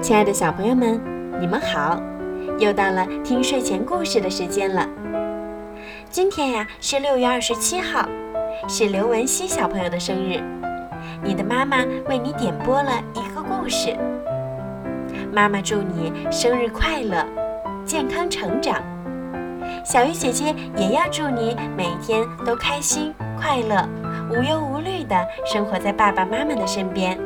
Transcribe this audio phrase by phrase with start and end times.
[0.00, 1.00] 亲爱的小朋友们，
[1.40, 2.00] 你们好！
[2.58, 4.88] 又到了听睡前故事的时间了。
[6.08, 8.08] 今天呀是六月二十七号，
[8.68, 10.40] 是刘文熙小朋友的生日。
[11.22, 13.96] 你的妈妈为你点播了一个故事。
[15.32, 17.26] 妈妈祝你生日快乐，
[17.84, 18.80] 健康成长。
[19.84, 23.86] 小鱼姐姐也要祝你每天都开心快乐，
[24.30, 27.18] 无忧无虑的生活在爸爸妈妈的身边。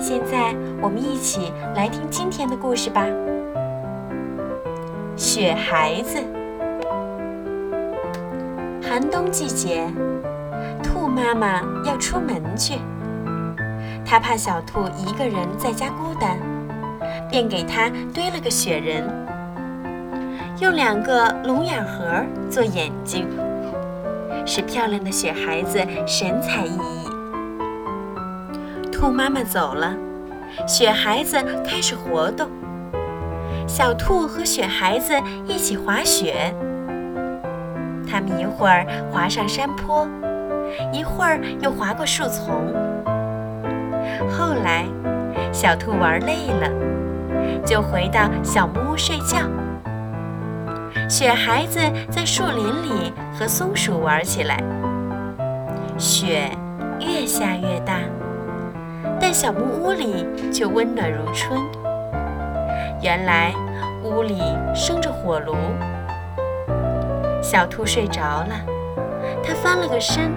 [0.00, 3.06] 现在我们一起来听今天的故事吧。
[5.14, 6.18] 雪孩子，
[8.82, 9.86] 寒冬季节，
[10.82, 12.78] 兔妈妈要出门去，
[14.02, 16.38] 她怕小兔一个人在家孤单，
[17.30, 19.04] 便给它堆了个雪人，
[20.60, 23.28] 用两个龙眼盒做眼睛，
[24.46, 26.99] 使漂亮的雪孩子神采奕奕。
[29.00, 29.96] 兔妈妈走了，
[30.68, 32.50] 雪孩子开始活动。
[33.66, 36.54] 小兔和雪孩子一起滑雪，
[38.06, 40.06] 他们一会儿滑上山坡，
[40.92, 42.74] 一会儿又滑过树丛。
[44.28, 44.84] 后来，
[45.50, 46.68] 小兔玩累了，
[47.64, 49.38] 就回到小木屋睡觉。
[51.08, 54.62] 雪孩子在树林里和松鼠玩起来，
[55.96, 56.50] 雪
[57.00, 57.94] 越下越大。
[59.30, 61.56] 但小木屋里却温暖如春。
[63.00, 63.54] 原来
[64.02, 64.42] 屋里
[64.74, 65.54] 生着火炉。
[67.40, 68.56] 小兔睡着了，
[69.40, 70.32] 它翻了个身，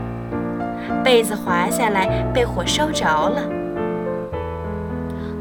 [1.03, 3.41] 被子滑下来，被火烧着了。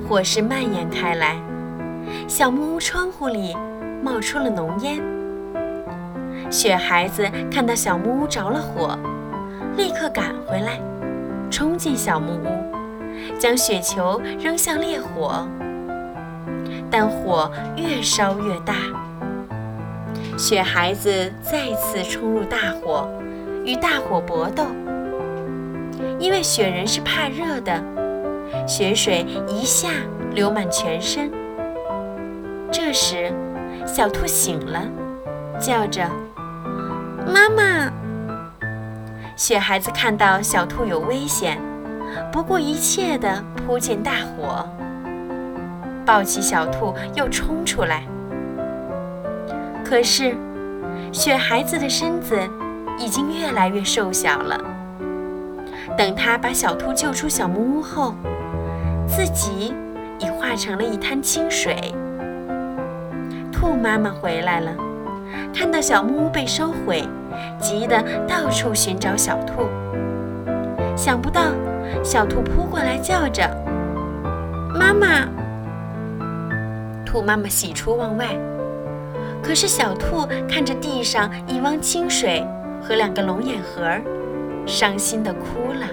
[0.08, 1.36] 火势蔓延开来，
[2.26, 3.54] 小木屋窗户里
[4.02, 4.98] 冒出了浓烟。
[6.50, 8.98] 雪孩子看到小木屋着了火，
[9.76, 10.80] 立刻赶回来，
[11.50, 12.71] 冲进小木屋。
[13.38, 15.46] 将雪球扔向烈火，
[16.90, 18.74] 但火越烧越大。
[20.38, 23.08] 雪孩子再次冲入大火，
[23.64, 24.64] 与大火搏斗。
[26.18, 27.82] 因为雪人是怕热的，
[28.66, 29.88] 雪水一下
[30.32, 31.30] 流满全身。
[32.70, 33.32] 这时，
[33.86, 34.82] 小兔醒了，
[35.60, 36.08] 叫着
[37.26, 37.92] ：“妈妈！”
[39.36, 41.60] 雪孩子看到小兔有危险。
[42.30, 44.66] 不顾一切地扑进大火，
[46.04, 48.04] 抱起小兔又冲出来。
[49.84, 50.34] 可是，
[51.12, 52.38] 雪孩子的身子
[52.98, 54.58] 已经越来越瘦小了。
[55.96, 58.14] 等他把小兔救出小木屋后，
[59.06, 59.74] 自己
[60.18, 61.94] 已化成了一滩清水。
[63.52, 64.72] 兔妈妈回来了，
[65.54, 67.06] 看到小木屋被烧毁，
[67.60, 69.68] 急得到处寻找小兔。
[70.96, 71.42] 想不到。
[72.02, 73.48] 小兔扑过来，叫着
[74.78, 75.28] ：“妈妈！”
[77.04, 78.26] 兔妈妈喜出望外，
[79.42, 82.46] 可是小兔看着地上一汪清水
[82.82, 83.86] 和两个龙眼盒，
[84.66, 85.86] 伤心地哭了。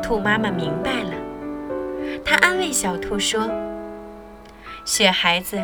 [0.00, 1.12] 兔妈妈明白了，
[2.24, 3.50] 她安慰小兔说
[4.84, 5.58] ：“雪孩子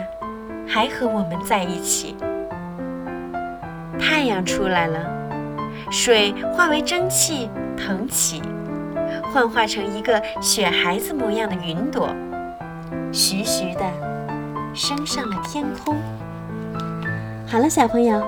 [0.67, 2.17] 还和我们在一起。”
[4.01, 4.99] 太阳出来了，
[5.91, 8.43] 水化为蒸汽腾起。
[9.33, 12.09] 幻化成一个雪孩子模样的云朵，
[13.13, 13.83] 徐徐的
[14.75, 15.97] 升上了天空。
[17.47, 18.23] 好了，小朋友，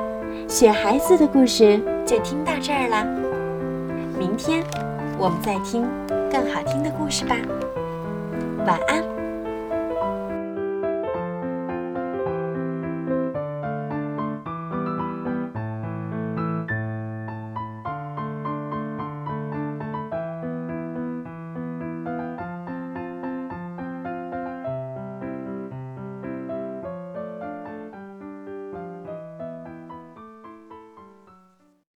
[0.49, 3.05] 雪孩子的故事就听到这儿了。
[4.19, 4.63] 明天
[5.19, 5.85] 我们再听
[6.31, 7.37] 更好听的故事吧。
[8.65, 9.12] 晚安。